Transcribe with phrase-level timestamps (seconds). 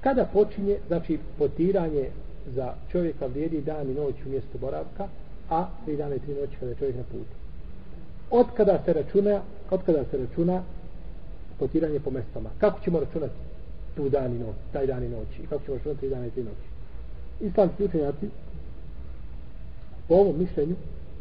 [0.00, 2.10] Kada počinje, znači, potiranje
[2.46, 5.08] za čovjeka vrijedi dan i noć u mjestu boravka,
[5.50, 7.34] a tri dana i tri noći kada je čovjek na putu.
[8.30, 9.40] Od kada se računa,
[9.70, 10.62] od kada se računa
[11.58, 12.50] potiranje po mestama.
[12.58, 13.34] Kako ćemo računati
[13.96, 15.28] tu dan i noć, taj dan i noć?
[15.48, 16.66] Kako ćemo računati tri dana i tri noći?
[17.40, 18.28] Islamski učenjaci
[20.08, 20.74] po ovom mišljenju,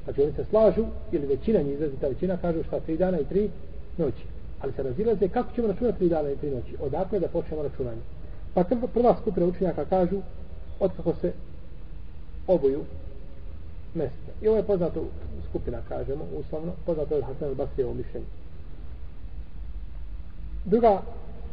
[0.04, 3.26] znači oni se slažu, ili većina njih izrazi, ta većina kažu šta tri dana i
[3.26, 3.50] tri
[3.98, 4.24] noći.
[4.62, 6.76] Ali se razilaze kako ćemo računati tri dana i tri noći.
[6.82, 8.02] Odakle da počnemo računanje.
[8.54, 8.64] Pa
[8.94, 10.22] prva skupina učenjaka kažu
[10.80, 11.34] otkako se
[12.48, 12.86] oboju
[13.94, 14.32] mesta.
[14.42, 15.06] I ovo je poznato
[15.50, 18.26] skupina, kažemo, uslovno, poznato je Hasan al-Basrijevo mišljenje.
[20.66, 21.02] Druga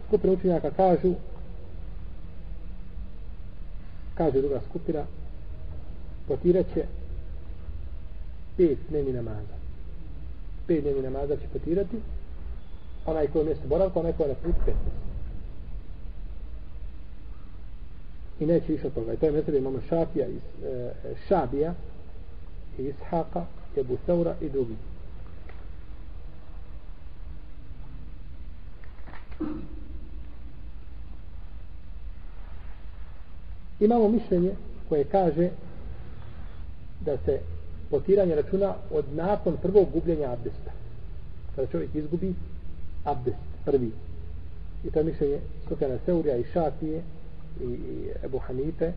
[0.09, 1.15] skupina učenjaka kažu
[4.15, 5.05] kaže druga skupina
[6.29, 6.85] potirat će
[8.57, 9.57] pet dnevni namaza.
[10.67, 11.97] Pet dnevni namaza će potirati
[13.07, 14.73] onaj koji je mjesto boravka, onaj koji je na put 15.
[18.41, 19.13] I neće više od toga.
[19.13, 20.93] I to je mjesto imamo Šafija iz e,
[21.29, 21.75] Šabija
[22.79, 23.45] i Ishaqa,
[23.77, 24.77] Ebu Saura i drugi.
[33.81, 34.51] Imamo mišljenje
[34.89, 35.51] koje kaže
[37.01, 37.41] da se
[37.91, 40.71] potiranje računa od nakon prvog gubljenja abdesta.
[41.55, 42.35] Kada čovjek izgubi
[43.05, 43.91] abdest prvi.
[44.85, 47.03] I to je mišljenje Sufjana Seurija i Šafije
[47.61, 48.93] i, i Ebu Hanife,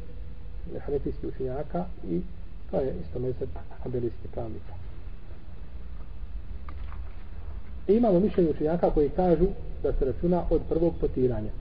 [0.85, 2.21] hanefijski učenjaka i
[2.71, 3.49] to je isto mezeb
[3.85, 4.73] abelijski pravnika.
[7.87, 9.47] I imamo mišljenje učenjaka koji kažu
[9.83, 11.51] da se računa od prvog potiranja.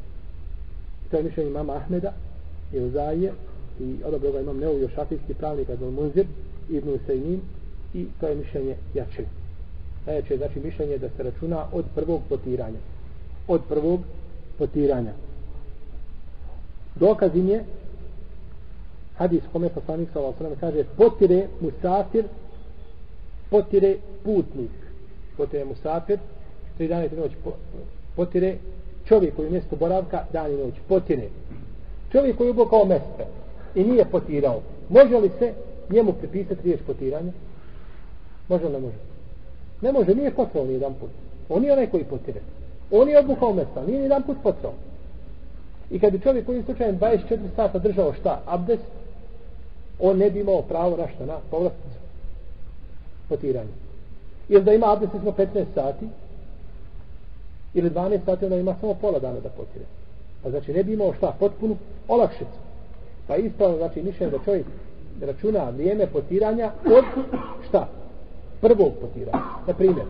[1.06, 2.12] I to je mišljenje mama Ahmeda
[2.72, 2.78] i
[3.80, 6.26] i odobro ga imam neuvio šafijski pravnik Adol Munzir
[6.68, 7.38] Ibn Usaymin
[7.94, 9.24] i to je mišljenje jače.
[10.06, 12.78] Najjače je znači mišljenje da se računa od prvog potiranja.
[13.48, 14.00] Od prvog
[14.58, 15.12] potiranja.
[17.00, 17.64] Dokaz im je
[19.18, 22.24] hadis kome poslanik sa Allahom kaže potire musafir
[23.50, 24.70] potire putnik.
[25.36, 26.18] Potire musafir
[26.76, 27.36] tri dana i tri noći
[28.16, 28.56] potire
[29.04, 31.28] čovjek koji je mjesto boravka dan i noć potire.
[32.12, 33.24] Čovjek koji je ubokao mjesto
[33.74, 35.52] i nije potirao može li se
[35.90, 37.32] njemu pripisati riječ potiranja
[38.48, 38.96] može li ne može?
[39.80, 41.10] Ne može, nije potrao ni jedan put
[41.48, 42.40] on je onaj koji potire.
[42.90, 44.72] On je obukao mjesto, nije ni jedan put potrao
[45.90, 48.82] i kad bi čovjek kojim slučajem 24 sata držao šta, abdest
[50.00, 51.98] on ne bi imao pravo na šta, na povratnicu.
[53.28, 53.72] Potiranje.
[54.48, 56.06] Jer da ima abdest smo 15 sati
[57.74, 59.84] ili 12 sati onda ima samo pola dana da potire.
[60.42, 61.76] Pa znači ne bi imao šta, potpunu
[62.08, 62.58] olakšicu.
[63.26, 64.66] Pa ispravno znači mišljenje da čovjek
[65.20, 67.04] računa vrijeme potiranja od
[67.68, 67.88] šta?
[68.60, 69.44] Prvog potiranja.
[69.66, 70.06] Na primjer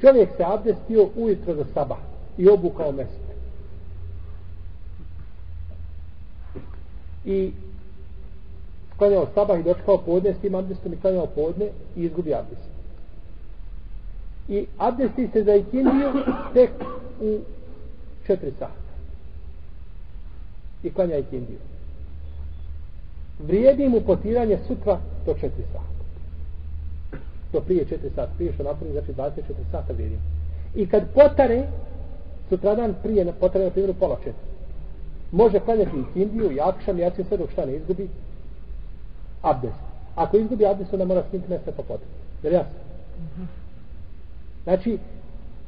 [0.00, 1.98] čovjek se abdestio ujutro za sabah
[2.38, 3.25] i obukao mjesto
[7.26, 7.52] i
[8.98, 11.66] klanjao sabah i dočekao podne s tim abdestom i klanjao podne
[11.96, 12.68] i izgubi abdest.
[14.48, 16.12] I abdesti se za ikindiju
[16.54, 16.70] tek
[17.20, 17.38] u
[18.26, 18.86] četiri sata.
[20.82, 21.58] I klanja ikindiju
[23.38, 25.96] vrijedi mu potiranje sutra do četiri sata.
[27.52, 30.18] To prije četiri sata prije što napuni znači 24 sata vrijedi.
[30.74, 31.68] I kad potare
[32.48, 34.45] sutradan prije potare na primjeru pola četiri
[35.36, 38.08] može klanjati ikindiju i akšan i jaci sve dok šta ne izgubi
[39.42, 39.80] abdest
[40.14, 42.78] ako izgubi abdest onda mora skinti mjesta po potrebu jer jasno
[43.18, 43.46] -hmm.
[44.66, 44.98] Znači,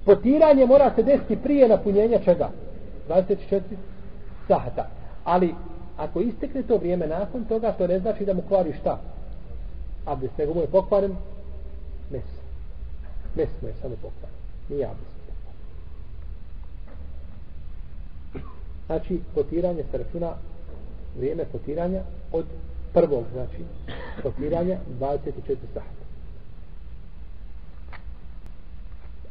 [0.04, 2.50] potiranje mora se desiti prije napunjenja čega?
[3.08, 3.60] 24
[4.48, 4.86] sahata.
[5.24, 5.54] Ali,
[5.96, 8.98] ako istekne to vrijeme nakon toga, to ne znači da mu kvari šta?
[10.06, 11.16] Abdest, nego mu je pokvaren
[12.10, 12.24] mes.
[13.36, 14.36] Mes mu je samo pokvaren.
[14.68, 15.17] Nije abdest.
[18.88, 20.32] Znači, potiranje se računa
[21.18, 22.44] vrijeme potiranja od
[22.92, 23.64] prvog, znači,
[24.22, 26.04] potiranja 24 sahata.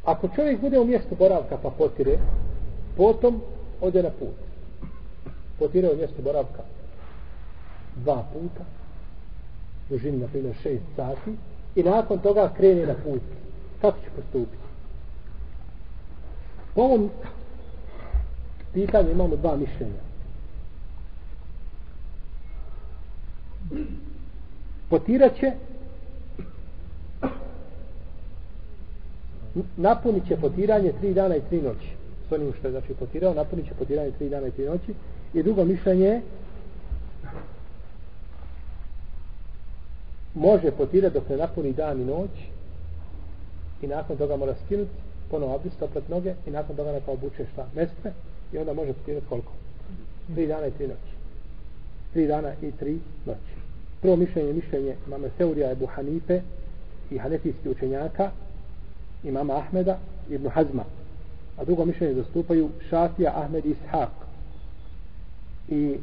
[0.06, 2.18] Ako čovjek bude u mjestu boravka pa potire,
[2.98, 3.42] potom
[3.82, 4.38] ode na put.
[5.60, 6.64] Potire u mjestu boravka
[7.96, 8.64] dva puta,
[9.90, 11.32] dužini na primjer šest sati,
[11.76, 13.22] i nakon toga krene na put.
[13.82, 14.64] Kako će postupiti?
[16.76, 17.10] Po ovom
[18.74, 20.08] pitanju imamo dva mišljenja.
[24.90, 25.52] Potiraće
[29.78, 31.90] napunit će potiranje tri dana i tri noći.
[32.30, 34.94] S onim što je znači potirao, napunit će potiranje tri dana i tri noći.
[35.34, 36.22] I drugo mišljenje je
[40.36, 42.30] može potirati dok ne napuni dan i noć
[43.82, 44.92] i nakon toga mora skinuti
[45.32, 47.68] ponovo abdest, oprat noge i nakon toga neka obuče šta?
[47.76, 48.14] Mestve
[48.54, 49.52] i onda može potirati koliko?
[50.34, 51.14] tri dana i tri noći.
[52.14, 53.58] Tri dana i tri noći.
[54.02, 56.42] Prvo mišljenje, mišljenje mame Seurija Ebu Hanife
[57.12, 58.32] i Hanefijski učenjaka,
[59.24, 60.00] imama Ahmeda
[60.30, 60.84] i Ibn Hazma.
[61.58, 64.10] A drugo mišljenje zastupaju Šafija, Ahmed i Ishaq.
[65.70, 65.98] I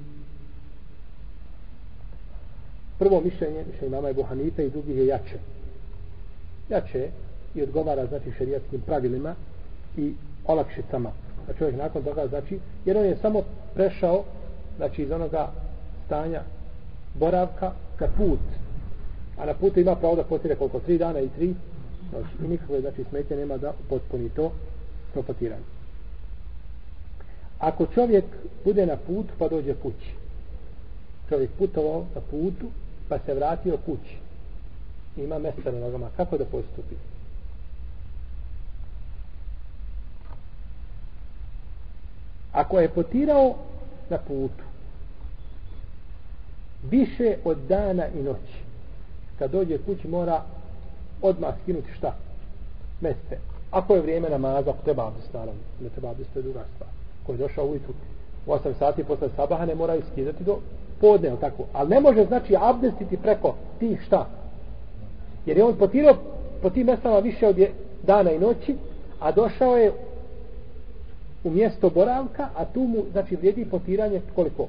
[2.98, 5.38] prvo mišljenje, mišljenje imama Ebu Hanife i drugih je jače.
[6.68, 7.08] Jače
[7.54, 9.34] i odgovara znači šerijatskim pravilima
[9.96, 10.14] i
[10.46, 11.12] olakšicama.
[11.46, 13.42] Da čovjek nakon toga znači, jer on je samo
[13.74, 14.24] prešao
[14.76, 15.50] znači iz onoga
[16.06, 16.42] stanja
[17.14, 18.40] boravka ka put.
[19.38, 20.80] A na putu ima pravo da potire koliko?
[20.80, 21.54] Tri dana i tri
[22.12, 22.44] noći.
[22.44, 24.52] I nikakve znači smetje nema da potpuni to
[25.14, 25.64] to potiranje.
[27.58, 28.24] Ako čovjek
[28.64, 30.14] bude na put pa dođe kući.
[31.28, 32.66] Čovjek putovao na putu
[33.08, 34.16] pa se vratio kući.
[35.16, 36.10] Ima mjesta na nogama.
[36.16, 36.94] Kako da postupi?
[42.54, 43.54] Ako je potirao
[44.10, 44.64] na putu
[46.90, 48.64] više od dana i noći
[49.38, 50.42] kad dođe kući mora
[51.22, 52.14] odmah skinuti šta?
[53.00, 53.38] Meste.
[53.70, 56.90] Ako je vrijeme namaza, ako treba abdest, naravno, ne treba abdest, to je druga stvar.
[57.26, 57.92] Ko je došao ujutru
[58.46, 60.58] u 8 sati posle sabaha, ne mora iskidati do
[61.00, 61.64] podne, tako.
[61.72, 64.26] Ali ne može, znači, abdestiti preko tih šta?
[65.46, 66.16] Jer je on potirao
[66.62, 67.56] po tim mestama više od
[68.02, 68.76] dana i noći,
[69.20, 69.92] a došao je
[71.44, 74.68] u mjesto boravka, a tu mu, znači, vrijedi potiranje koliko?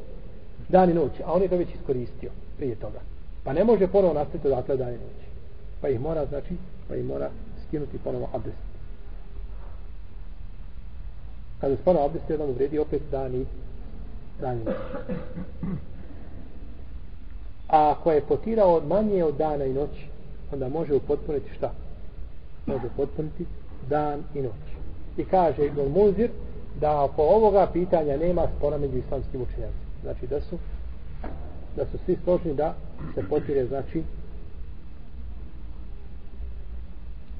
[0.69, 2.99] Dan i noć, a on je to već iskoristio prije toga.
[3.43, 5.25] Pa ne može ponovo nastaviti odatle dan i noć.
[5.81, 6.53] Pa ih mora, znači,
[6.87, 7.29] pa ih mora
[7.67, 8.57] skinuti ponovo abdest.
[11.61, 13.45] Kada se ponovo abdest, onda mu vrijedi opet dan i
[14.41, 14.75] dan i noć.
[17.67, 20.05] A ako je potirao manje od dana i noći,
[20.51, 21.71] onda može upotpuniti šta?
[22.65, 23.45] Može upotpuniti
[23.89, 24.65] dan i noć.
[25.17, 26.29] I kaže Ibn Muzir
[26.79, 29.85] da oko ovoga pitanja nema spora među islamskim učenjacima.
[30.01, 30.57] Znači da su
[31.75, 32.75] da su svi složni da
[33.15, 34.03] se potire znači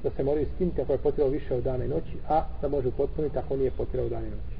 [0.02, 2.88] da se moraju skinuti ako je potirao više od dana i noći, a da može
[2.88, 4.55] upotpuniti ako nije potirao dana i noći.